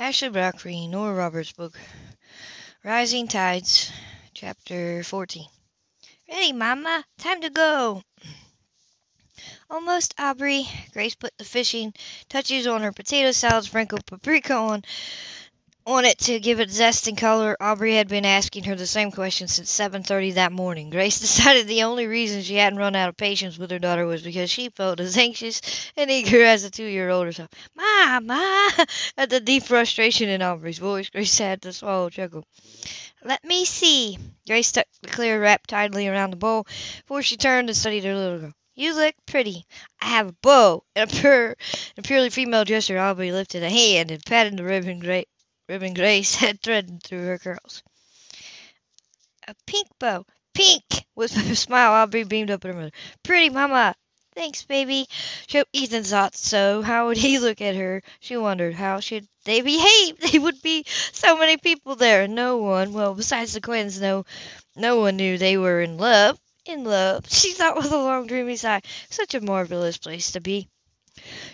[0.00, 1.76] Ashley Brockry, Nora Roberts book,
[2.84, 3.90] Rising Tides,
[4.32, 5.44] Chapter 14.
[6.28, 7.04] Ready, Mama.
[7.18, 8.04] Time to go.
[9.68, 10.68] Almost, Aubrey.
[10.92, 11.92] Grace put the fishing
[12.28, 14.84] touches on her potato salad, sprinkled paprika on
[15.88, 17.56] on it to give it zest and color.
[17.58, 20.90] Aubrey had been asking her the same question since 7:30 that morning.
[20.90, 24.20] Grace decided the only reason she hadn't run out of patience with her daughter was
[24.20, 25.62] because she felt as anxious
[25.96, 27.48] and eager as a two-year-old herself.
[27.74, 28.68] "Ma, ma!"
[29.16, 32.44] At the deep frustration in Aubrey's voice, Grace had to swallow a chuckle.
[33.24, 34.18] Let me see.
[34.46, 36.66] Grace tucked the clear wrap tidily around the bowl
[37.00, 38.52] before she turned and studied her little girl.
[38.74, 39.64] You look pretty.
[40.02, 40.84] I have a bow.
[40.94, 41.56] And a, pure,
[41.96, 45.24] a purely female gesture, Aubrey lifted a hand and patted the ribbon gra-
[45.68, 47.82] ribbon Grace had threaded through her curls.
[49.46, 50.24] A pink bow.
[50.54, 51.06] Pink!
[51.14, 52.92] With a smile, Aubrey beamed up at her mother.
[53.22, 53.94] Pretty, Mama.
[54.34, 55.06] Thanks, baby.
[55.48, 56.82] So Ethan thought so.
[56.82, 58.02] How would he look at her?
[58.20, 58.74] She wondered.
[58.74, 60.18] How should they behave?
[60.20, 64.24] There would be so many people there, and no one, well, besides the Quinns, no,
[64.76, 66.38] no one knew they were in love.
[66.66, 68.82] In love, she thought with a long, dreamy sigh.
[69.10, 70.68] Such a marvelous place to be.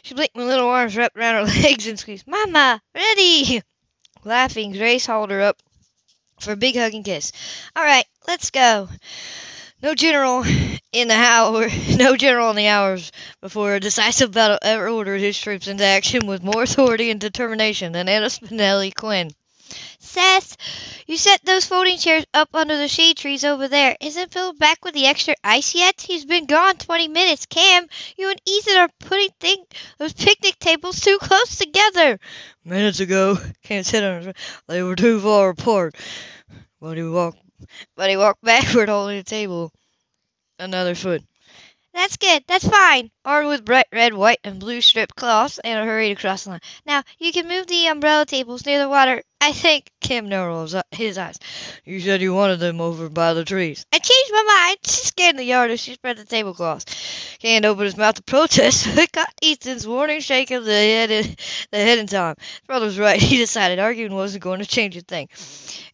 [0.02, 2.26] She blinked when little arms wrapped around her legs and squeezed.
[2.26, 3.62] Mama, ready!
[4.24, 5.58] Laughing, Grace hauled her up
[6.40, 7.32] for a big hug and kiss.
[7.76, 8.88] All right, let's go.
[9.82, 10.44] No general
[10.92, 15.38] in the hour, no general in the hours before a decisive battle ever ordered his
[15.38, 19.30] troops into action with more authority and determination than Anna Spinelli Quinn.
[19.98, 20.56] Seth,
[21.06, 23.96] you set those folding chairs up under the shade trees over there.
[24.00, 26.00] Isn't Phil back with the extra ice yet?
[26.00, 27.46] He's been gone 20 minutes.
[27.46, 29.64] Cam, you and Ethan are putting thing,
[29.98, 32.18] those picnic tables too close together.
[32.64, 34.34] Minutes ago, Cam said on his,
[34.68, 35.96] they were too far apart.
[36.80, 37.38] But he walked,
[37.96, 39.72] but he walked backward, holding the table
[40.58, 41.22] another foot.
[41.92, 42.44] That's good.
[42.46, 43.10] That's fine.
[43.26, 46.60] Armed with bright red, white, and blue striped cloths, Anna hurried across the line.
[46.84, 49.22] Now, you can move the umbrella tables near the water.
[49.40, 51.38] I think Kim narrowed his eyes.
[51.86, 53.86] You said you wanted them over by the trees.
[53.90, 54.78] I changed my mind.
[54.84, 57.38] She scanned the yard as she spread the tablecloths.
[57.38, 61.36] Can't open his mouth to protest, but got Ethan's warning shake of the head, in,
[61.70, 62.36] the head in time.
[62.38, 63.20] His brother was right.
[63.22, 65.30] He decided arguing wasn't going to change a thing.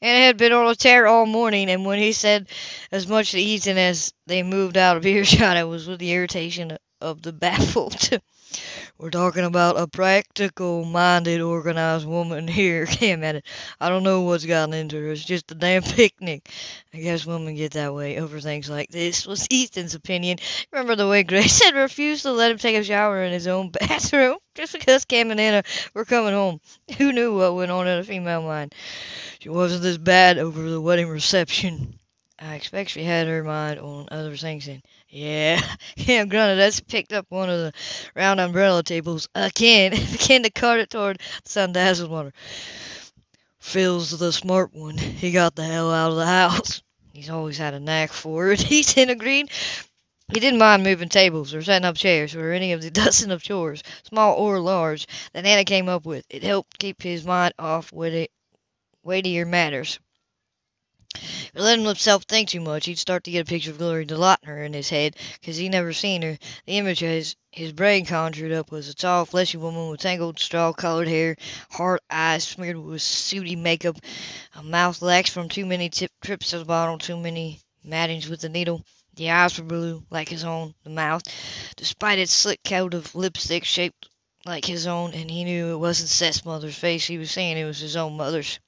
[0.02, 2.48] Anna had been on a tear all morning, and when he said
[2.90, 6.76] as much to Ethan as they moved out of earshot, it was with the irritation
[7.00, 8.20] of the baffled.
[8.98, 13.44] We're talking about a practical minded, organized woman here, Cam added.
[13.80, 15.12] I don't know what's gotten into her.
[15.12, 16.50] It's just a damn picnic.
[16.92, 20.38] I guess women get that way over things like this, was Ethan's opinion.
[20.72, 23.70] Remember the way Grace had refused to let him take a shower in his own
[23.70, 25.62] bathroom just because Cam and Anna
[25.94, 26.60] were coming home?
[26.98, 28.74] Who knew what went on in a female mind?
[29.38, 31.94] She wasn't this bad over the wedding reception.
[32.38, 34.82] I expect she had her mind on other things then.
[35.12, 35.60] Yeah,
[36.06, 37.72] grunted as he picked up one of the
[38.14, 42.32] round umbrella tables again and began to cart it toward the sun dazzled water.
[43.58, 44.96] Phil's the smart one.
[44.96, 46.82] He got the hell out of the house.
[47.12, 49.50] He's always had a knack for it, Ethan agreed.
[50.32, 53.42] He didn't mind moving tables or setting up chairs or any of the dozen of
[53.42, 56.24] chores, small or large, that Anna came up with.
[56.30, 58.28] It helped keep his mind off weightier
[59.44, 59.98] matters.
[61.52, 64.64] He let himself think too much, he'd start to get a picture of Gloria DeLauter
[64.64, 66.38] in his head, 'cause he never seen her.
[66.66, 71.08] The image his, his brain conjured up was a tall, fleshy woman with tangled, straw-colored
[71.08, 71.36] hair,
[71.72, 73.96] hard eyes smeared with sooty makeup,
[74.54, 78.40] a mouth lax from too many tip, trips to the bottle, too many mattings with
[78.42, 78.84] the needle.
[79.16, 81.22] The eyes were blue, like his own, the mouth,
[81.74, 84.08] despite its slick coat of lipstick shaped
[84.44, 87.64] like his own, and he knew it wasn't Seth's mother's face he was seeing, it
[87.64, 88.60] was his own mother's.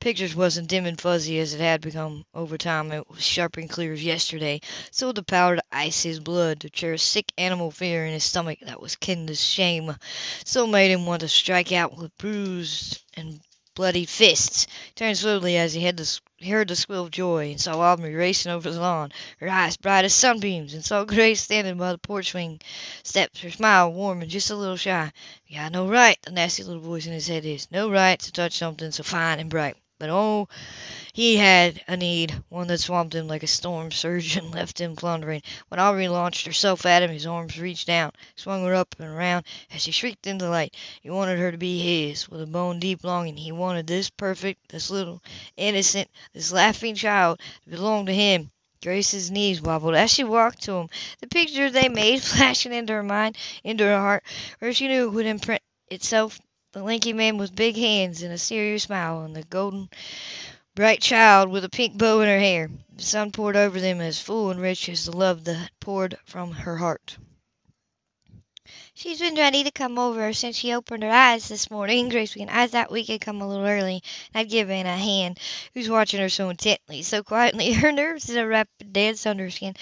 [0.00, 2.90] Pictures wasn't dim and fuzzy as it had become over time.
[2.90, 4.60] It was sharp and clear as yesterday.
[4.90, 8.58] So the powder to ice his blood, to a sick animal fear in his stomach
[8.62, 9.94] that was kin to shame.
[10.44, 13.40] So made him want to strike out with bruised and
[13.74, 14.66] bloody fists.
[14.86, 18.14] He turned slowly as he had the, heard the squeal of joy and saw Aubrey
[18.14, 21.98] racing over the lawn, her eyes bright as sunbeams, and saw Grace standing by the
[21.98, 22.60] porch swing
[23.02, 25.12] steps, her smile warm and just a little shy.
[25.46, 28.32] You got no right, the nasty little voice in his head is, no right to
[28.32, 29.76] touch something so fine and bright.
[30.02, 30.48] But oh,
[31.12, 34.96] he had a need, one that swamped him like a storm surge and left him
[34.96, 35.42] floundering.
[35.68, 39.44] When Aubrey launched herself at him, his arms reached down, swung her up and around
[39.70, 40.74] as she shrieked in delight.
[41.02, 43.36] He wanted her to be his, with a bone-deep longing.
[43.36, 45.22] He wanted this perfect, this little,
[45.56, 48.50] innocent, this laughing child to belong to him.
[48.82, 50.88] Grace's knees wobbled as she walked to him,
[51.20, 54.24] the picture they made flashing into her mind, into her heart,
[54.58, 55.62] where she knew it would imprint
[55.92, 56.40] itself
[56.72, 59.88] the lanky man with big hands and a serious smile, and the golden,
[60.74, 62.70] bright child with a pink bow in her hair.
[62.96, 66.52] The sun poured over them as full and rich as the love that poured from
[66.52, 67.18] her heart.
[68.94, 72.48] She's been ready to come over since she opened her eyes this morning, Grace began.
[72.48, 74.02] I thought we could come a little early,
[74.34, 75.38] I'd give Anna a hand,
[75.74, 77.72] who's watching her so intently, so quietly.
[77.72, 79.76] Her nerves did a rapid dance under her skin.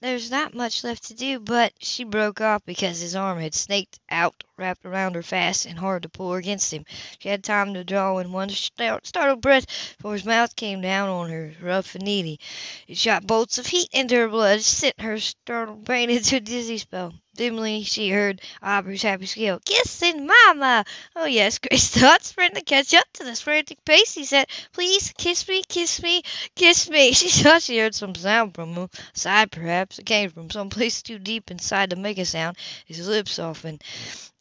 [0.00, 3.98] There's not much left to do, but she broke off because his arm had snaked
[4.10, 6.84] out, wrapped around her fast and hard to pull against him.
[7.18, 9.66] She had time to draw in one startled breath
[9.96, 12.38] before his mouth came down on her, rough and needy.
[12.86, 16.78] It shot bolts of heat into her blood, sent her startled brain into a dizzy
[16.78, 17.14] spell.
[17.36, 20.84] Dimly she heard Aubrey's happy squeal, Kissing Mama!
[21.16, 24.14] Oh, yes, Grace thought, sprinting to catch up to this frantic pace.
[24.14, 26.22] He said, Please, kiss me, kiss me,
[26.54, 27.12] kiss me.
[27.24, 29.98] She thought she heard some sound from him, sigh perhaps.
[29.98, 32.56] It came from some place too deep inside to make a sound.
[32.86, 33.82] His lips softened.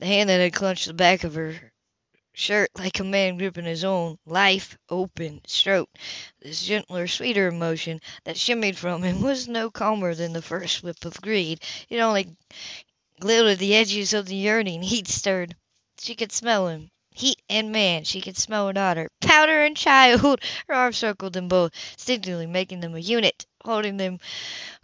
[0.04, 1.72] The hand that had clutched the back of her
[2.34, 5.98] shirt like a man gripping his own life open stroked.
[6.42, 11.06] This gentler, sweeter emotion that shimmied from him was no calmer than the first whip
[11.06, 11.62] of greed.
[11.88, 12.36] It only
[13.22, 15.56] glittered the edges of the yearning heat stirred.
[16.02, 16.92] She could smell him.
[17.16, 19.10] Heat and man, she could smell her daughter.
[19.22, 20.42] Powder and child!
[20.68, 24.20] Her arms circled them both, instinctively making them a unit, holding them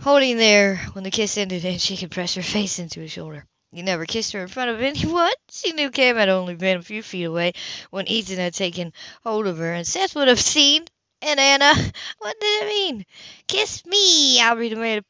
[0.01, 3.45] holding there when the kiss ended and she could press her face into his shoulder.
[3.71, 5.31] He never kissed her in front of anyone.
[5.51, 7.53] She knew Cam had only been a few feet away
[7.91, 8.93] when Ethan had taken
[9.23, 10.85] hold of her, and Seth would have seen.
[11.21, 11.73] And Anna,
[12.19, 13.05] what did it mean?
[13.47, 14.41] Kiss me!
[14.41, 15.05] Aubrey demanded,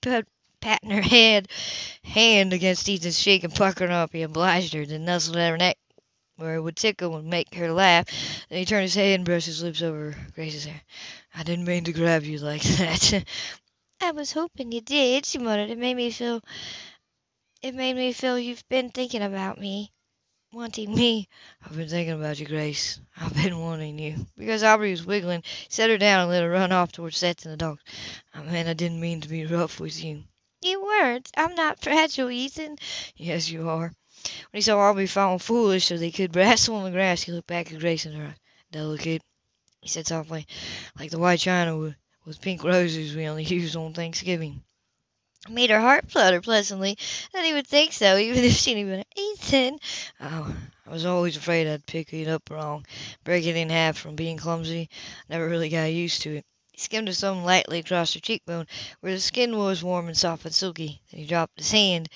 [0.60, 1.48] patting her head,
[2.04, 4.12] hand against Ethan's cheek and puckering up.
[4.12, 5.78] He obliged her, then nuzzled at her neck
[6.40, 8.06] where it would tickle and make her laugh.
[8.50, 10.82] Then he turned his head and brushed his lips over Grace's hair.
[11.36, 13.26] I didn't mean to grab you like that.
[14.02, 15.70] I was hoping you did, she muttered.
[15.70, 16.42] It made me feel
[17.62, 19.92] it made me feel you've been thinking about me.
[20.52, 21.28] Wanting me.
[21.64, 23.00] I've been thinking about you, Grace.
[23.18, 24.26] I've been wanting you.
[24.36, 27.54] Because Aubrey was wiggling, set her down and let her run off towards Seth and
[27.54, 27.84] the dogs.
[28.34, 30.24] I mean, I didn't mean to be rough with you.
[30.62, 31.30] You weren't.
[31.38, 32.78] I'm not fragile, Ethan.
[33.16, 33.92] Yes, you are.
[34.52, 37.48] When he saw Aubrey falling foolish so they could wrestle on the grass, he looked
[37.48, 38.36] back at Grace and her.
[38.72, 39.22] Delicate,
[39.82, 40.48] he said softly,
[40.98, 41.96] like the white china with,
[42.26, 44.64] with pink roses we only use on Thanksgiving
[45.48, 46.98] made her heart flutter pleasantly
[47.34, 49.08] that he would think so, even if she knew it.
[49.16, 49.80] Ethan!
[50.20, 50.56] Oh,
[50.86, 52.86] I was always afraid I'd pick it up wrong,
[53.24, 54.90] break it in half from being clumsy.
[55.30, 56.46] Never really got used to it.
[56.72, 58.66] He skimmed his thumb lightly across her cheekbone,
[59.02, 61.02] where the skin was warm and soft and silky.
[61.12, 62.10] Then he dropped his hand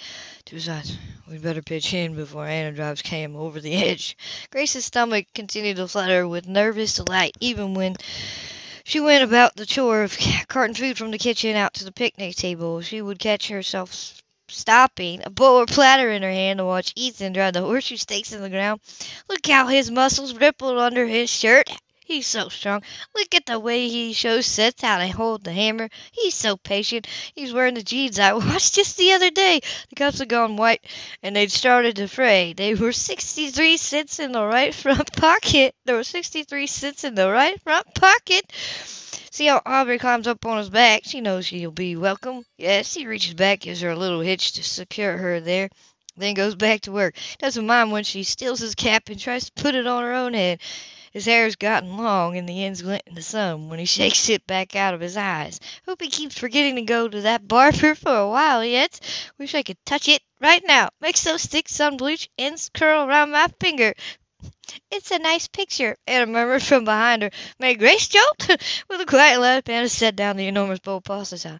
[0.45, 0.97] to his eyes.
[1.27, 4.17] We'd better pitch in before Anna drives Cam over the edge.
[4.51, 7.95] Grace's stomach continued to flutter with nervous delight, even when
[8.83, 12.35] she went about the chore of carting food from the kitchen out to the picnic
[12.35, 12.81] table.
[12.81, 17.33] She would catch herself stopping, a bowl or platter in her hand, to watch Ethan
[17.33, 18.81] drive the horseshoe stakes in the ground.
[19.29, 21.69] Look how his muscles rippled under his shirt.
[22.13, 22.83] He's so strong.
[23.15, 25.89] Look at the way he shows Seth how to hold the hammer.
[26.11, 27.07] He's so patient.
[27.33, 29.61] He's wearing the jeans I watched just the other day.
[29.89, 30.85] The cups had gone white,
[31.23, 32.53] and they'd started to fray.
[32.53, 35.73] They were 63 cents in the right front pocket.
[35.85, 38.45] There were 63 cents in the right front pocket.
[39.31, 41.05] See how Aubrey climbs up on his back.
[41.05, 42.45] She knows she'll be welcome.
[42.59, 45.69] Yes, he reaches back, gives her a little hitch to secure her there
[46.15, 47.15] then goes back to work.
[47.39, 50.35] Doesn't mind when she steals his cap and tries to put it on her own
[50.35, 50.59] head.
[51.13, 54.47] His hair's gotten long and the ends glint in the sun when he shakes it
[54.47, 55.59] back out of his eyes.
[55.85, 58.99] Hope he keeps forgetting to go to that barber for a while yet.
[59.37, 60.89] Wish I could touch it right now.
[60.99, 63.93] Makes those thick sun bleach ends curl around my finger.
[64.89, 67.29] It's a nice picture, Anna murmured from behind her.
[67.59, 68.47] May Grace jolt?
[68.89, 71.59] with a quiet laugh, Anna set down the enormous bowl of pasta.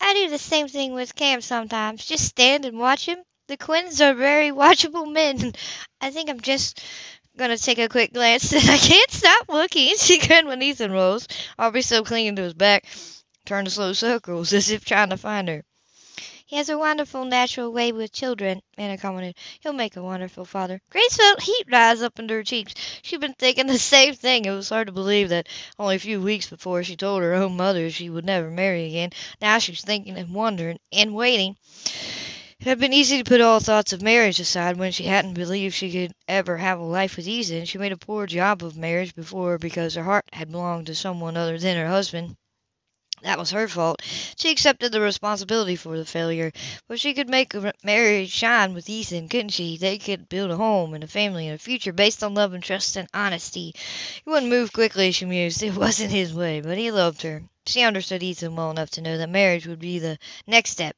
[0.00, 2.06] I do the same thing with Cam sometimes.
[2.06, 3.18] Just stand and watch him.
[3.46, 5.52] The Quinns are very watchable men.
[6.00, 6.80] I think I'm just
[7.36, 9.94] gonna take a quick glance, and I can't stop looking.
[9.98, 11.26] She grinned when Ethan rose,
[11.58, 12.84] Aubrey still clinging to his back,
[13.44, 15.64] turned to slow circles as if trying to find her.
[16.46, 19.34] He has a wonderful natural way with children, Anna commented.
[19.60, 20.80] He'll make a wonderful father.
[20.90, 22.74] Grace felt heat rise up into her cheeks.
[23.02, 24.44] She'd been thinking the same thing.
[24.44, 25.48] It was hard to believe that
[25.78, 29.10] only a few weeks before she told her own mother she would never marry again.
[29.40, 31.56] Now she was thinking and wondering and waiting.
[32.64, 35.74] It had been easy to put all thoughts of marriage aside when she hadn't believed
[35.74, 37.66] she could ever have a life with Ethan.
[37.66, 41.36] She made a poor job of marriage before because her heart had belonged to someone
[41.36, 42.36] other than her husband.
[43.24, 44.02] That was her fault.
[44.36, 46.52] She accepted the responsibility for the failure.
[46.86, 49.78] But she could make a marriage shine with Ethan, couldn't she?
[49.78, 52.62] They could build a home and a family and a future based on love and
[52.62, 53.74] trust and honesty.
[54.22, 55.62] He wouldn't move quickly, she mused.
[55.62, 57.42] It wasn't his way, but he loved her.
[57.66, 60.94] She understood Ethan well enough to know that marriage would be the next step.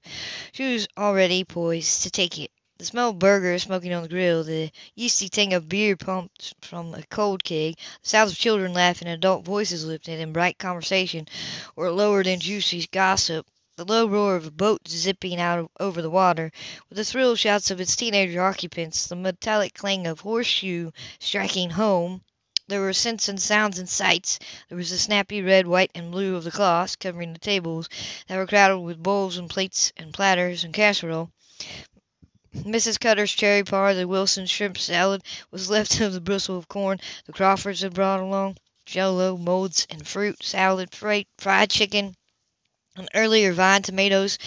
[0.50, 2.50] She was already poised to take it.
[2.78, 6.92] The smell of burgers smoking on the grill, the yeasty tang of beer pumped from
[6.92, 11.26] a cold keg, the sounds of children laughing and adult voices lifted in bright conversation
[11.74, 16.10] or lowered in juicy gossip, the low roar of a boat zipping out over the
[16.10, 16.52] water,
[16.90, 22.20] with the thrill shouts of its teenage occupants, the metallic clang of horseshoe striking home.
[22.68, 24.38] There were scents and sounds and sights.
[24.68, 27.88] There was the snappy red, white, and blue of the cloths covering the tables
[28.26, 31.30] that were crowded with bowls and plates and platters and casserole.
[32.64, 32.98] Mrs.
[32.98, 37.32] Cutter's cherry pie, the Wilson shrimp salad was left of the bristle of corn the
[37.32, 42.16] Crawfords had brought along, jello, molds, and fruit, salad, fried, fried chicken,
[42.96, 44.38] and earlier vine tomatoes.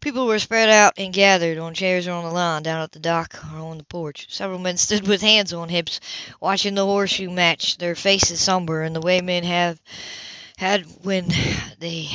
[0.00, 2.98] People were spread out and gathered on chairs or on the lawn, down at the
[2.98, 4.26] dock or on the porch.
[4.30, 6.00] Several men stood with hands on hips,
[6.40, 9.80] watching the horseshoe match, their faces somber in the way men have
[10.56, 11.28] had when
[11.78, 12.08] they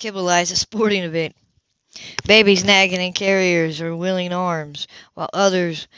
[0.00, 1.34] civilize a sporting event.
[2.26, 5.88] Babies nagging in carriers or willing arms, while others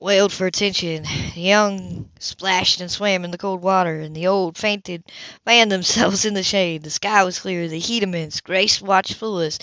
[0.00, 1.02] wailed for attention.
[1.34, 5.04] The young splashed and swam in the cold water, and the old fainted,
[5.44, 6.82] fanned themselves in the shade.
[6.82, 8.40] The sky was clear, the heat immense.
[8.40, 9.58] Grace watched Phyllis,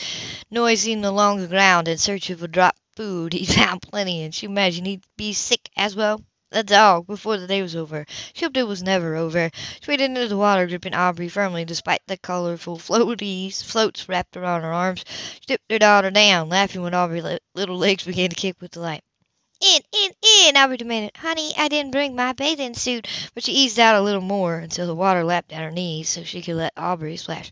[0.52, 3.34] nosing along the ground in search of a drop food.
[3.34, 6.22] He found plenty, and she imagined he'd be sick as well.
[6.56, 8.06] The dog, before the day was over.
[8.34, 9.52] She hoped it was never over.
[9.82, 14.62] She waded into the water, gripping Aubrey firmly, despite the colorful floaties, floats wrapped around
[14.62, 15.04] her arms.
[15.34, 19.04] She dipped her daughter down, laughing when Aubrey's little legs began to kick with delight.
[19.60, 20.12] In, in,
[20.46, 21.18] in, Aubrey demanded.
[21.18, 23.06] Honey, I didn't bring my bathing suit.
[23.34, 26.24] But she eased out a little more until the water lapped at her knees so
[26.24, 27.52] she could let Aubrey splash.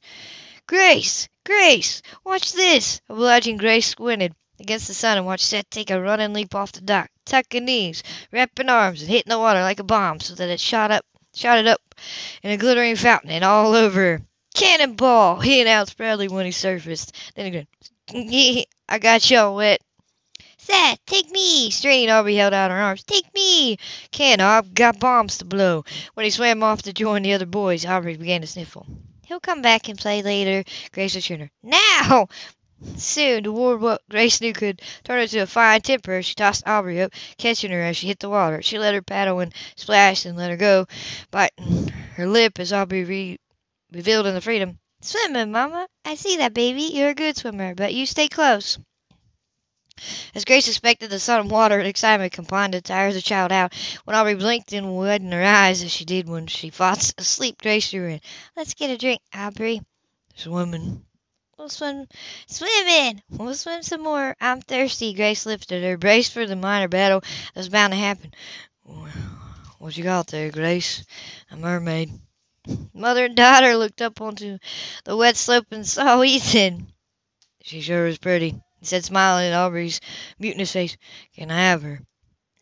[0.66, 1.28] Grace!
[1.46, 2.02] Grace!
[2.24, 3.02] Watch this!
[3.10, 4.34] Obliging Grace squinted
[4.64, 8.02] against the sun and watch Seth take a running leap off the dock, tucking knees,
[8.32, 11.06] wrapping arms, and hitting the water like a bomb so that it shot up,
[11.36, 11.82] shot it up
[12.42, 14.22] in a glittering fountain and all over.
[14.56, 15.42] Cannonball!
[15.42, 17.14] He announced proudly when he surfaced.
[17.36, 17.66] Then he
[18.10, 18.66] grinned.
[18.90, 19.82] I got y'all wet.
[20.58, 21.70] Seth, take me!
[21.70, 23.04] Straining Aubrey held out her arms.
[23.04, 23.78] Take me!
[24.12, 25.84] Can't, I've got bombs to blow.
[26.14, 28.88] When he swam off to join the other boys, Aubrey began to sniffle.
[29.26, 31.52] He'll come back and play later, Grace assured her.
[31.64, 32.30] Now!
[32.98, 37.02] Soon, toward what Grace knew could turn her to a fine temper, she tossed Aubrey
[37.02, 38.62] up, catching her as she hit the water.
[38.62, 40.88] She let her paddle and splash and let her go,
[41.32, 43.40] biting her lip as Aubrey re-
[43.92, 44.80] revealed in the freedom.
[45.02, 45.88] Swimming, Mama.
[46.06, 46.84] I see that, baby.
[46.84, 48.78] You're a good swimmer, but you stay close.
[50.34, 53.74] As Grace suspected, the sun and water and excitement combined to tire the child out.
[54.06, 57.92] When Aubrey blinked and widened her eyes, as she did when she fought asleep, Grace
[57.92, 58.22] drew in.
[58.56, 59.82] Let's get a drink, Aubrey.
[60.36, 61.06] Swimming.
[61.58, 62.08] We'll swim,
[62.48, 63.22] swimming.
[63.30, 64.36] We'll swim some more.
[64.42, 65.14] I'm thirsty.
[65.14, 68.34] Grace lifted her, braced for the minor battle that was bound to happen.
[69.78, 71.06] What you got there, Grace?
[71.52, 72.10] A mermaid.
[72.94, 74.58] Mother and daughter looked up onto
[75.04, 76.88] the wet slope and saw Ethan.
[77.62, 80.02] She sure is pretty, he said, smiling at Aubrey's
[80.40, 80.98] mutinous face.
[81.36, 82.02] Can I have her?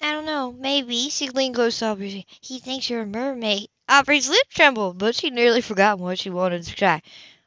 [0.02, 0.52] I don't know.
[0.52, 1.10] Maybe.
[1.10, 2.26] She leaned close to Aubrey.
[2.42, 3.70] He thinks you're a mermaid.
[3.88, 7.02] Aubrey's lip trembled, but she nearly forgot what she wanted to try.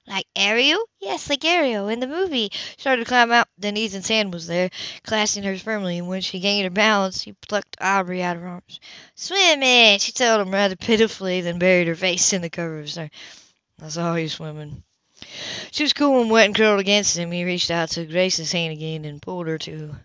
[0.06, 0.84] Like Ariel?
[1.00, 2.50] Yes, like Ariel in the movie.
[2.52, 4.70] She started to climb out, then Ethan's hand was there,
[5.02, 8.48] clasping hers firmly, and when she gained her balance, he plucked Aubrey out of her
[8.48, 8.80] arms.
[9.14, 12.96] Swimming, she told him rather pitifully, then buried her face in the cover of his
[12.96, 13.10] hair.
[13.82, 14.82] I saw you swimming.
[15.70, 17.32] She was cool and wet and curled against him.
[17.32, 19.96] He reached out, took Grace's hand again, and pulled her to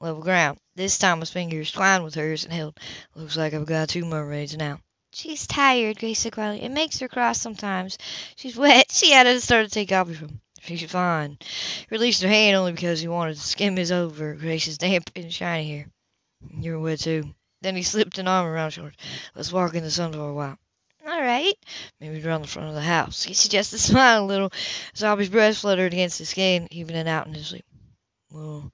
[0.00, 0.58] level ground.
[0.74, 2.78] This time his fingers twined with hers and held.
[3.14, 4.80] Looks like I've got two mermaids now.
[5.16, 6.62] She's tired, Grace said quietly.
[6.62, 7.96] It makes her cross sometimes.
[8.36, 8.92] She's wet.
[8.92, 10.42] She added and started to take off him.
[10.60, 11.38] She's fine.
[11.40, 15.32] He released her hand only because he wanted to skim his over Grace's damp and
[15.32, 15.86] shiny hair.
[16.60, 17.34] You're wet too.
[17.62, 18.92] Then he slipped an arm around her.
[19.34, 20.58] Let's walk in the sun for a while.
[21.06, 21.54] All right.
[21.98, 23.22] Maybe around the front of the house.
[23.22, 24.52] He suggested, smiling a little,
[24.92, 27.64] as breast fluttered against his skin, evening out in his sleep.
[28.30, 28.70] Well,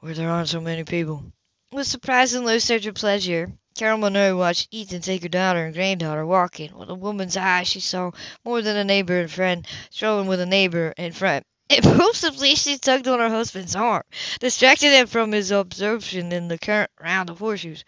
[0.00, 1.24] where there aren't so many people.
[1.72, 6.24] With surprising low surge of pleasure, Carol Monroe watched Ethan take her daughter and granddaughter
[6.24, 6.74] walking.
[6.78, 8.10] With a woman's eye, she saw
[8.42, 11.44] more than a neighbor and friend, strolling with a neighbor in front.
[11.68, 14.02] Impulsively, she tugged on her husband's arm,
[14.40, 17.84] distracting him from his absorption in the current round of horseshoes.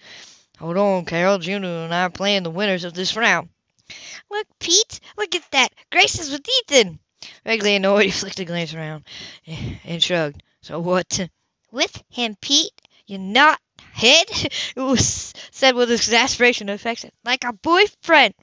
[0.58, 1.38] Hold on, Carol.
[1.38, 3.48] Juno and I are playing the winners of this round.
[4.30, 5.72] Look, Pete, look at that.
[5.90, 6.98] Grace is with Ethan.
[7.46, 9.04] Vaguely annoyed, he flicked a glance around
[9.84, 10.42] and shrugged.
[10.60, 11.30] So what?
[11.70, 12.72] With him, Pete.
[13.06, 13.58] You're not
[13.98, 14.26] head?
[14.76, 17.10] It was said with exasperation and affection.
[17.24, 18.34] Like a boyfriend.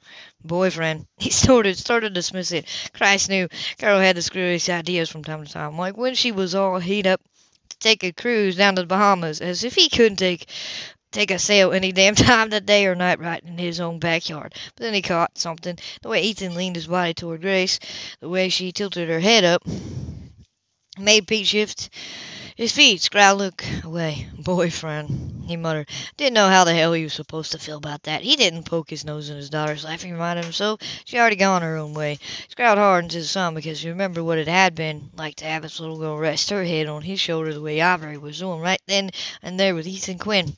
[0.44, 1.06] Boyfriend.
[1.18, 2.66] He started, started to dismiss it.
[2.92, 3.48] Christ knew
[3.78, 7.06] Carol had the screwiest ideas from time to time, like when she was all heat
[7.06, 7.20] up
[7.70, 10.46] to take a cruise down to the Bahamas, as if he couldn't take
[11.10, 14.54] take a sail any damn time of day or night right in his own backyard.
[14.76, 15.78] But then he caught something.
[16.02, 17.78] The way Ethan leaned his body toward Grace,
[18.20, 19.62] the way she tilted her head up,
[20.98, 21.90] made Pete shift
[22.56, 24.28] His feet, Scrowd look away.
[24.36, 25.88] Boyfriend, he muttered.
[26.16, 28.22] Didn't know how the hell he was supposed to feel about that.
[28.22, 30.02] He didn't poke his nose in his daughter's life.
[30.02, 32.18] He reminded himself she already gone her own way.
[32.48, 35.78] Scrowd hardened his son because he remembered what it had been like to have his
[35.78, 39.10] little girl rest her head on his shoulder the way Aubrey was doing right then
[39.42, 40.56] and there with Ethan Quinn.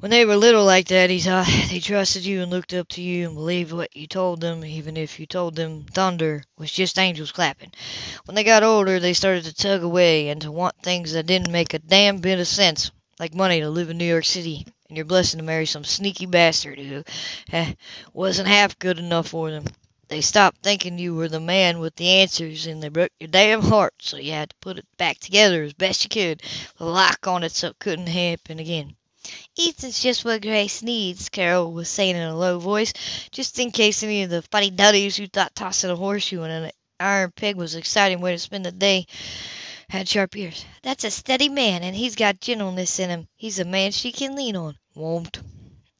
[0.00, 3.02] When they were little like that, he thought they trusted you and looked up to
[3.02, 7.00] you and believed what you told them, even if you told them thunder was just
[7.00, 7.72] angels clapping.
[8.24, 11.50] When they got older, they started to tug away and to want things that didn't
[11.50, 14.96] make a damn bit of sense, like money to live in New York City and
[14.96, 17.02] your blessing to marry some sneaky bastard who
[17.52, 17.72] eh,
[18.12, 19.64] wasn't half good enough for them.
[20.06, 23.62] They stopped thinking you were the man with the answers, and they broke your damn
[23.62, 26.44] heart, so you had to put it back together as best you could,
[26.78, 28.94] lock on it so it couldn't happen again.
[29.58, 32.92] Ethan's just what Grace needs, Carol was saying in a low voice,
[33.30, 36.70] just in case any of the funny duddies who thought tossing a horseshoe in an
[37.00, 39.06] iron pig was an exciting way to spend the day
[39.90, 40.64] had sharp ears.
[40.82, 43.28] That's a steady man, and he's got gentleness in him.
[43.36, 44.76] He's a man she can lean on.
[44.94, 45.40] Won't.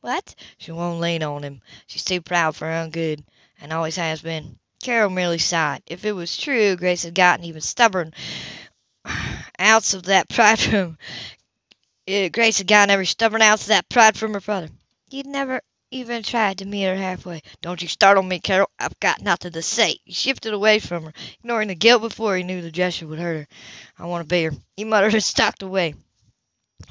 [0.01, 0.35] What?
[0.59, 1.63] She won't lean on him.
[1.87, 3.25] She's too proud for her own good,
[3.61, 4.59] and always has been.
[4.83, 5.83] Carol merely sighed.
[5.87, 8.13] If it was true, Grace had gotten even stubborn
[9.61, 10.99] ounce of that pride from
[12.09, 14.71] Grace had gotten every stubborn ounce of that pride from her father.
[15.11, 15.61] He'd never
[15.91, 17.43] even tried to meet her halfway.
[17.61, 18.71] Don't you startle me, Carol.
[18.79, 19.99] I've got nothing to say.
[20.07, 23.41] He shifted away from her, ignoring the guilt before he knew the gesture would hurt
[23.41, 23.49] her.
[23.99, 24.53] I want to be beer.
[24.75, 25.97] He muttered and stalked away.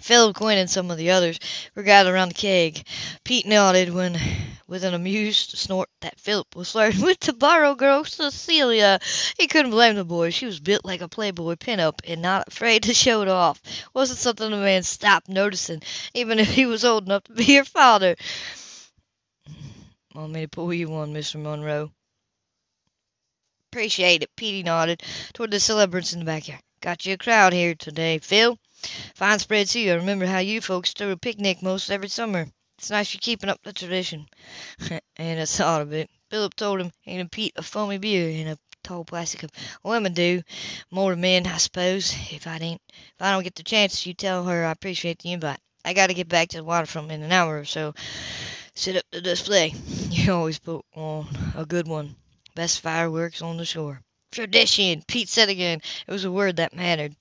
[0.01, 1.39] Philip Quinn and some of the others
[1.73, 2.85] were gathered around the keg.
[3.23, 4.19] Pete nodded when,
[4.67, 8.99] with an amused snort, that Philip was flirting with the borrow girl Cecilia.
[9.37, 10.29] He couldn't blame the boy.
[10.31, 13.61] She was built like a Playboy pinup and not afraid to show it off.
[13.93, 15.81] Wasn't something the man stopped noticing,
[16.13, 18.17] even if he was old enough to be her father.
[20.13, 21.41] Want me to pull you one, Mr.
[21.41, 21.91] Monroe?
[23.71, 24.35] Appreciate it.
[24.35, 25.01] Petey nodded
[25.33, 26.61] toward the celebrants in the backyard.
[26.81, 28.57] Got you a crowd here today, Phil.
[29.15, 29.89] Fine spread too.
[29.89, 32.47] I remember how you folks threw a picnic most every summer.
[32.77, 34.27] It's nice you're keeping up the tradition.
[35.17, 36.09] and I thought of it.
[36.29, 39.51] Philip told him and Pete a foamy beer in a tall plastic cup.
[39.83, 40.43] Women do.
[40.91, 42.13] More men, I suppose.
[42.31, 45.33] If I ain't, if I don't get the chance, you tell her I appreciate the
[45.33, 45.59] invite.
[45.83, 47.95] I got to get back to the waterfront in an hour or so.
[48.75, 49.73] Set up the display.
[50.09, 52.15] You always put on a good one.
[52.55, 54.01] Best fireworks on the shore.
[54.31, 55.81] Tradition, Pete said again.
[56.07, 57.15] It was a word that mattered.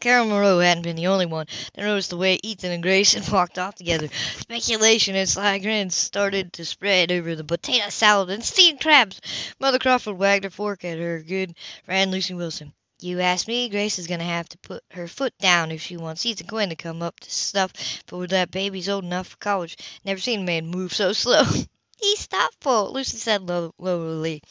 [0.00, 3.28] Carol Monroe hadn't been the only one to notice the way Ethan and Grace had
[3.32, 4.08] walked off together.
[4.38, 9.20] Speculation and sly grins started to spread over the potato salad and steamed crabs.
[9.58, 11.54] Mother Crawford wagged her fork at her good
[11.84, 12.72] friend Lucy Wilson.
[13.00, 15.98] You ask me, Grace is going to have to put her foot down if she
[15.98, 17.72] wants Ethan Quinn to come up to stuff
[18.06, 19.76] before that baby's old enough for college.
[20.04, 21.42] Never seen a man move so slow.
[21.98, 24.42] He's thoughtful, Lucy said low- lowly.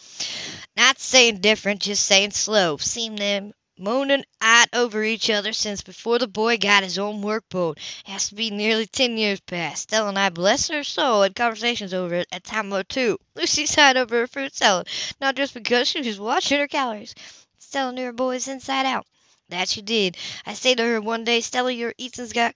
[0.77, 2.77] Not saying different, just saying slow.
[2.77, 7.43] Seen them mooning at over each other since before the boy got his own work
[7.49, 7.79] boat.
[8.05, 9.83] Has to be nearly ten years past.
[9.83, 13.17] Stella and I, bless her soul, had conversations over it at time or two.
[13.35, 14.87] Lucy sighed over her fruit salad,
[15.21, 17.15] not just because she was watching her calories.
[17.59, 19.05] Stella knew her boys inside out.
[19.49, 20.17] That she did.
[20.45, 22.55] I say to her one day, Stella, your Ethan's got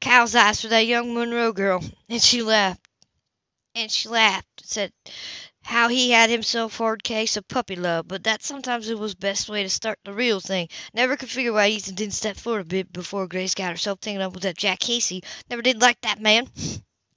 [0.00, 1.82] cow's eyes for that young Monroe girl.
[2.08, 2.80] And she laughed.
[3.74, 4.92] And she laughed, said
[5.70, 9.48] how he had himself hard case of puppy love, but that sometimes it was best
[9.48, 10.68] way to start the real thing.
[10.92, 14.20] Never could figure why Ethan didn't step forward a bit before Grace got herself taken
[14.20, 15.22] up with that Jack Casey.
[15.48, 16.48] Never did like that man.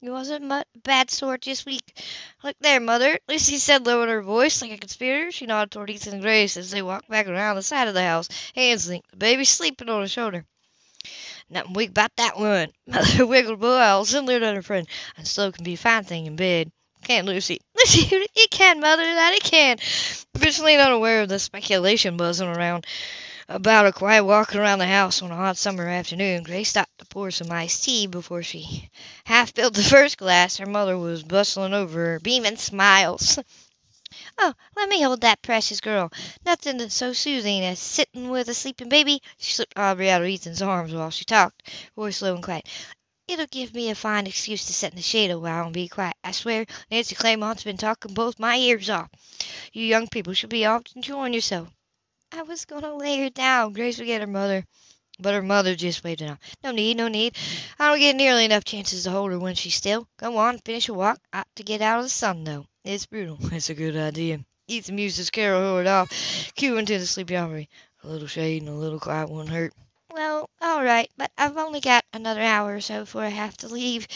[0.02, 1.98] He wasn't a bad sort, just weak.
[2.44, 5.32] Look there, Mother, Lucy said low in her voice, like a conspirator.
[5.32, 8.04] She nodded toward Ethan and Grace as they walked back around the side of the
[8.04, 10.46] house, hands linked, the baby sleeping on her shoulder.
[11.50, 12.70] Nothing weak about that one.
[12.88, 14.88] Mother wiggled both eyes and leered at her friend.
[15.18, 16.72] And slow can be a fine thing in bed.
[17.04, 17.60] Can't Lucy?
[17.76, 19.78] Lucy, it can, Mother, that it can.
[20.36, 22.86] Officially unaware of the speculation buzzing around
[23.50, 27.06] about a quiet walk around the house on a hot summer afternoon, Grace stopped to
[27.06, 28.90] pour some iced tea before she
[29.26, 30.58] half filled the first glass.
[30.58, 33.38] Her mother was bustling over her, beaming smiles.
[34.38, 36.12] Oh, let me hold that precious girl.
[36.46, 39.24] Nothing so soothing as sitting with a sleeping baby.
[39.40, 42.68] She slipped Aubrey out of Ethan's arms while she talked, voice low and quiet.
[43.28, 45.88] It'll give me a fine excuse to sit in the shade a while and be
[45.88, 46.16] quiet.
[46.24, 49.10] I swear, Nancy Claymont's been talking both my ears off.
[49.72, 51.70] You young people should be off enjoying yourself.
[52.34, 53.74] I was going to lay her down.
[53.74, 54.66] Grace would get her mother.
[55.20, 56.40] But her mother just waved it off.
[56.64, 57.38] No need, no need.
[57.80, 60.08] I don't get nearly enough chances to hold her when she's still.
[60.18, 61.20] Go on, finish your walk.
[61.32, 62.66] Ought to get out of the sun, though.
[62.84, 63.38] It's brutal.
[63.52, 64.44] It's a good idea.
[64.68, 66.10] Ethan mused as Carol hurried off,
[66.58, 67.70] cueing to the sleepy Aubrey.
[68.04, 69.74] A little shade and a little quiet won't hurt.
[70.14, 73.68] Well, all right, but I've only got another hour or so before I have to
[73.68, 74.08] leave.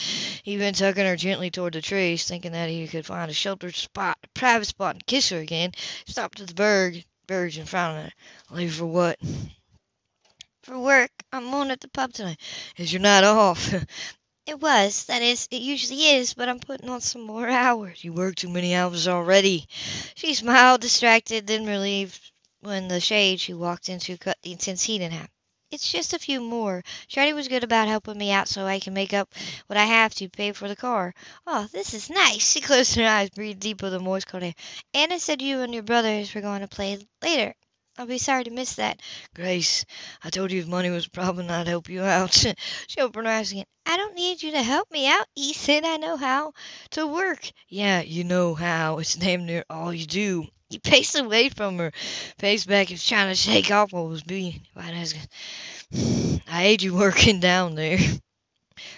[0.44, 3.74] He been tugging her gently toward the trees, thinking that he could find a sheltered
[3.74, 5.72] spot, a private spot, and kiss her again.
[6.06, 8.12] Stopped at the berg, birds in front of her.
[8.52, 9.18] Leave for what?
[10.62, 11.10] for work.
[11.34, 12.40] I'm on at the pub tonight.
[12.78, 13.74] Is your night off?
[14.46, 15.06] It was.
[15.06, 18.02] That is, it usually is, but I'm putting on some more hours.
[18.02, 19.68] you work too many hours already.
[20.16, 22.22] She smiled, distracted, then relieved
[22.62, 25.28] when the shade she walked into cut the intense heat in half.
[25.72, 26.84] It's just a few more.
[27.10, 29.34] Shreddy was good about helping me out so I can make up
[29.68, 31.14] what I have to pay for the car.
[31.46, 32.52] Oh, this is nice.
[32.52, 34.54] She closed her eyes, breathed deep the moist cold air.
[34.94, 37.56] Anna said you and your brothers were going to play later.
[37.98, 39.02] I'll be sorry to miss that.
[39.34, 39.86] Grace,
[40.24, 42.32] I told you if money was a problem, I'd help you out.
[42.88, 43.66] she opened her eyes again.
[43.86, 45.84] I don't need you to help me out, Ethan.
[45.84, 46.54] I know how
[46.92, 47.50] to work.
[47.70, 49.00] Yeah, you know how.
[49.00, 50.46] It's damn near all you do.
[50.70, 51.92] He paced away from her,
[52.38, 54.62] paced back, and trying to shake off what was being.
[54.76, 57.98] I hate you working down there.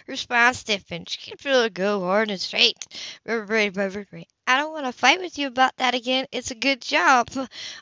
[0.10, 1.08] Her spine stiffened.
[1.08, 2.84] She could feel it go hard and straight.
[3.26, 4.28] Reverberate, reverberate.
[4.48, 6.26] I don't want to fight with you about that again.
[6.32, 7.30] It's a good job.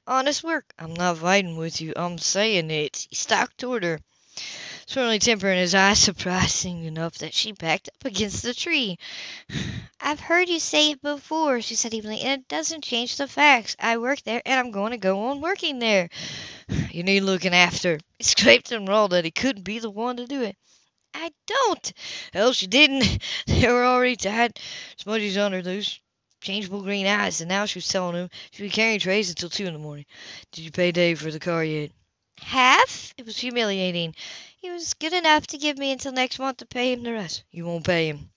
[0.06, 0.66] Honest work.
[0.78, 1.94] I'm not fighting with you.
[1.96, 3.08] I'm saying it.
[3.10, 4.02] He stalked toward her,
[4.88, 8.98] swirling temper in his eyes, surprising enough that she backed up against the tree.
[10.02, 13.78] I've heard you say it before, she said evenly, and it doesn't change the facts.
[13.80, 16.10] I work there, and I'm going to go on working there.
[16.92, 18.00] You need looking after.
[18.18, 20.58] He scraped and rolled that he couldn't be the one to do it.
[21.18, 21.94] I don't.
[22.32, 23.24] Hell, she didn't.
[23.48, 24.60] They were already tied.
[24.98, 26.00] Smudges on her loose
[26.42, 29.66] changeable green eyes, and now she was telling him she'd be carrying trays until two
[29.66, 30.06] in the morning.
[30.52, 31.92] Did you pay Dave for the car yet?
[32.40, 33.14] Half?
[33.18, 34.16] It was humiliating.
[34.58, 37.44] He was good enough to give me until next month to pay him the rest.
[37.52, 38.30] You won't pay him.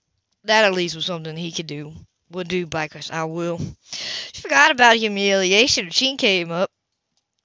[0.43, 1.93] That at least was something he could do.
[2.31, 3.11] Would do, Bikers.
[3.11, 3.59] I will.
[3.91, 5.89] She forgot about humiliation.
[5.89, 6.71] Chin came up.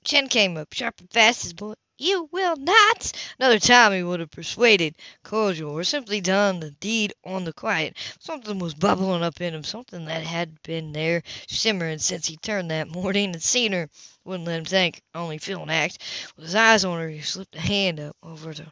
[0.05, 1.79] Chin came up, sharp and fast as bullet.
[1.99, 3.13] You will not.
[3.39, 7.97] Another time he would have persuaded, cordial, or simply done the deed on the quiet.
[8.21, 12.71] Something was bubbling up in him, something that had been there, simmering since he turned
[12.71, 13.89] that morning and seen her.
[14.25, 15.99] Wouldn't let him think, only feel and act.
[16.37, 18.71] With his eyes on her, he slipped a hand up over to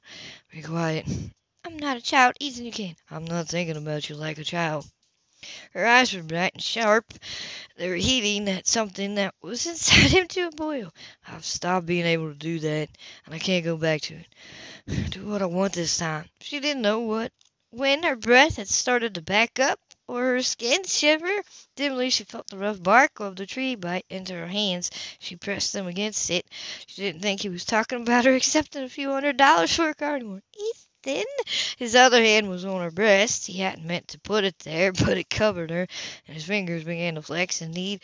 [0.50, 1.06] be quiet.
[1.64, 2.94] I'm not a child, Ethan, you can.
[3.10, 4.86] I'm not thinking about you like a child.
[5.72, 7.12] Her eyes were bright and sharp.
[7.76, 10.92] They were heating at something that was inside him to a boil.
[11.26, 12.88] I've stopped being able to do that,
[13.26, 15.10] and I can't go back to it.
[15.10, 16.28] Do what I want this time.
[16.40, 17.32] She didn't know what.
[17.70, 21.42] When her breath had started to back up, or her skin shiver.
[21.76, 24.90] Dimly she felt the rough bark of the tree bite into her hands.
[25.18, 26.46] She pressed them against it.
[26.86, 29.94] She didn't think he was talking about her accepting a few hundred dollars for a
[29.94, 30.42] car anymore.
[31.04, 31.24] Then
[31.76, 33.46] his other hand was on her breast.
[33.46, 35.86] He hadn't meant to put it there, but it covered her,
[36.26, 38.00] and his fingers began to flex and knead.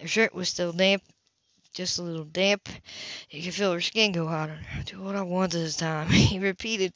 [0.00, 1.02] Her shirt was still damp,
[1.74, 2.68] just a little damp.
[3.26, 4.60] He could feel her skin go hotter.
[4.84, 6.92] Do what I want this time, he repeated.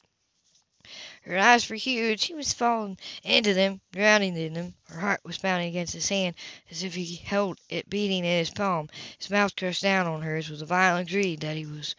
[1.23, 2.25] Her eyes were huge.
[2.25, 4.73] He was falling into them, drowning in them.
[4.87, 6.35] Her heart was pounding against his hand
[6.71, 8.89] as if he held it beating in his palm.
[9.19, 11.95] His mouth crushed down on hers with a violent greed that he was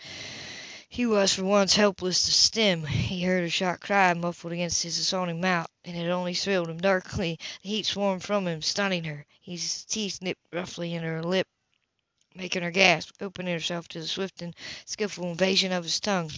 [0.92, 2.84] he was for once helpless to stem.
[2.84, 6.76] He heard her shocked cry muffled against his assaulting mouth, and it only thrilled him
[6.76, 7.38] darkly.
[7.62, 9.24] The heat swarmed from him, stunning her.
[9.40, 11.48] His teeth nipped roughly in her lip,
[12.34, 16.30] making her gasp, opening herself to the swift and skillful invasion of his tongue.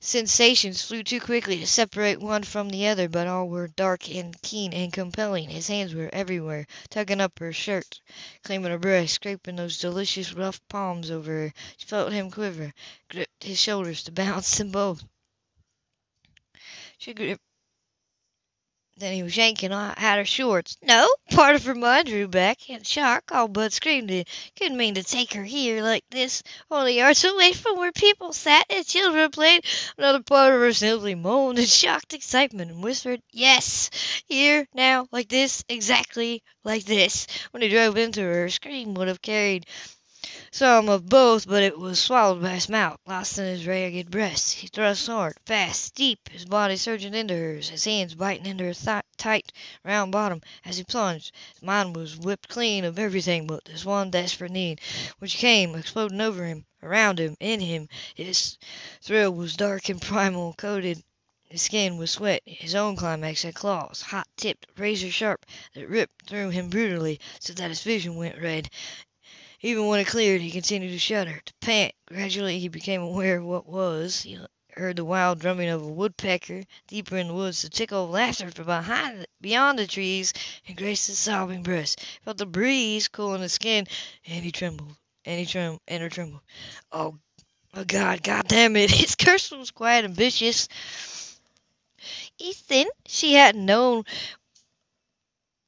[0.00, 4.40] Sensations flew too quickly to separate one from the other, but all were dark and
[4.42, 5.50] keen and compelling.
[5.50, 8.00] His hands were everywhere, tugging up her shirt,
[8.44, 11.52] claiming her breast, scraping those delicious rough palms over her.
[11.78, 12.72] She felt him quiver,
[13.10, 15.02] gripped his shoulders to balance them both.
[16.98, 17.42] She gripped
[18.98, 20.76] then he was yanking out her shorts.
[20.82, 24.28] No, part of her mind drew back in shock, all but screamed it.
[24.56, 28.66] Couldn't mean to take her here like this, only yards away from where people sat
[28.70, 29.64] and children played.
[29.96, 33.90] Another part of her simply moaned in shocked excitement and whispered, Yes,
[34.26, 37.26] here, now, like this, exactly like this.
[37.52, 39.66] When he drove into her, her scream would have carried
[40.50, 44.54] some of both, but it was swallowed by his mouth, lost in his ragged breast.
[44.54, 48.74] He thrust hard, fast, deep, his body surging into hers, his hands biting into her
[48.74, 49.52] th- tight,
[49.84, 51.32] round bottom as he plunged.
[51.54, 54.80] His mind was whipped clean of everything but this one desperate need,
[55.18, 57.88] which came exploding over him, around him, in him.
[58.14, 58.58] His
[59.02, 61.02] thrill was dark and primal, coated
[61.50, 62.42] his skin was sweat.
[62.44, 67.54] His own climax had claws, hot tipped, razor sharp, that ripped through him brutally, so
[67.54, 68.68] that his vision went red.
[69.60, 71.92] Even when it cleared, he continued to shudder, to pant.
[72.06, 74.22] Gradually he became aware of what was.
[74.22, 74.38] He
[74.70, 78.50] heard the wild drumming of a woodpecker deeper in the woods, the tickle of laughter
[78.52, 80.32] from behind, beyond the trees,
[80.68, 82.00] and Grace's sobbing breast.
[82.00, 83.88] He felt the breeze cooling his skin,
[84.24, 86.42] and he trembled, and he trembled, and her trembled.
[86.92, 87.18] Oh,
[87.74, 88.90] oh God, God damn it!
[88.92, 90.68] His curse was quiet and vicious.
[92.38, 94.04] Ethan, she hadn't known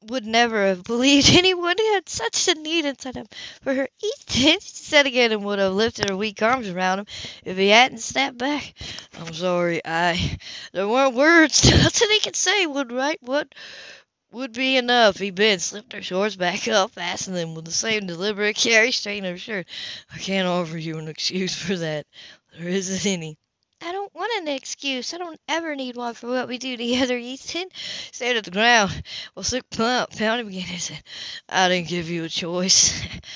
[0.09, 3.27] would never have believed anyone had such a need inside him
[3.63, 7.07] for her Ethan, she said again, and would have lifted her weak arms around him
[7.45, 8.75] if he hadn't snapped back.
[9.19, 10.39] I'm sorry, I.
[10.73, 11.69] There weren't words.
[11.71, 13.55] Nothing he could say would write what
[14.33, 15.19] would be enough.
[15.19, 18.93] He bent, slipped her shorts back up, fastened them with the same deliberate care he
[18.93, 19.67] straightened her shirt.
[20.13, 22.07] I can't offer you an excuse for that.
[22.59, 23.37] There isn't any.
[23.83, 25.15] I don't want an excuse.
[25.15, 27.69] I don't ever need one for what we do together, Ethan.
[28.13, 29.03] Stared at the ground.
[29.35, 31.03] Well, Slick pounded him again said,
[31.49, 32.93] I didn't give you a choice.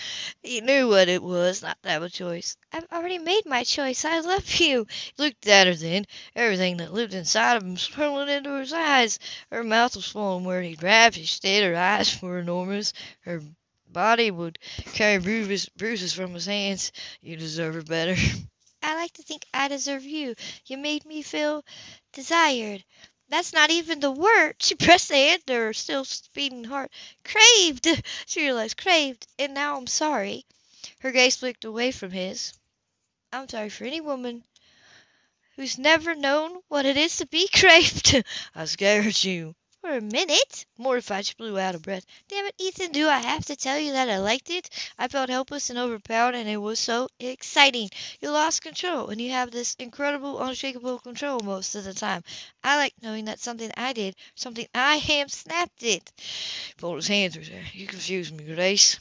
[0.43, 2.59] he knew what it was, not to have a choice.
[2.73, 4.05] I've already made my choice.
[4.05, 4.87] I love you.
[5.17, 6.05] He looked at her then.
[6.37, 9.19] Everything that lived inside of him swirled into his eyes.
[9.51, 11.15] Her mouth was swollen where he grabbed.
[11.15, 11.65] She stayed.
[11.65, 12.93] Her eyes were enormous.
[13.21, 13.41] Her
[13.89, 14.59] body would
[14.93, 16.93] carry bruises, bruises from his hands.
[17.23, 18.17] You deserve her better.
[18.85, 20.37] I like to think I deserve you.
[20.66, 21.64] You made me feel
[22.12, 22.85] desired.
[23.29, 24.57] That's not even the word.
[24.61, 26.92] She pressed the hand to her still beating heart.
[27.25, 27.88] Craved,
[28.27, 28.77] she realized.
[28.77, 29.27] Craved.
[29.40, 30.47] And now I'm sorry.
[31.01, 32.53] Her gaze flicked away from his.
[33.33, 34.44] I'm sorry for any woman
[35.57, 38.23] who's never known what it is to be craved.
[38.55, 39.55] I scared you.
[39.85, 40.64] For a minute.
[40.79, 42.07] Mortified, blew out of breath.
[42.29, 44.70] Damn it, Ethan, do I have to tell you that I liked it?
[44.99, 47.90] I felt helpless and overpowered, and it was so exciting.
[48.18, 52.25] You lost control, and you have this incredible, unshakable control most of the time.
[52.62, 56.11] I like knowing that something I did, something I am, snapped it.
[56.79, 57.66] Pulled his hands through there.
[57.75, 58.99] You confuse me, Grace.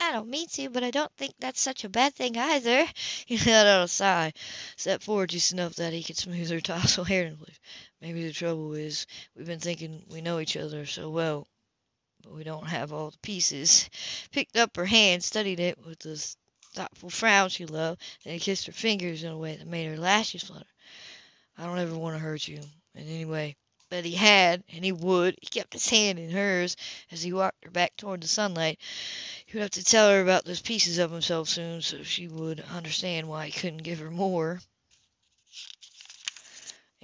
[0.00, 2.84] I don't mean to, but I don't think that's such a bad thing either.
[3.26, 4.32] He let out a sigh,
[4.76, 7.58] stepped forward just enough that he could smooth her tousled hair and believe.
[8.04, 11.48] Maybe the trouble is we've been thinking we know each other so well,
[12.22, 13.88] but we don't have all the pieces.
[14.30, 16.22] Picked up her hand, studied it with the
[16.74, 19.96] thoughtful frown she loved, then he kissed her fingers in a way that made her
[19.96, 20.66] lashes flutter.
[21.56, 22.60] I don't ever want to hurt you
[22.94, 23.56] in any way.
[23.88, 25.38] But he had, and he would.
[25.40, 26.76] He kept his hand in hers
[27.10, 28.80] as he walked her back toward the sunlight.
[29.46, 32.60] He would have to tell her about those pieces of himself soon, so she would
[32.60, 34.60] understand why he couldn't give her more.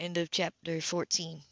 [0.00, 1.42] End of chapter 14.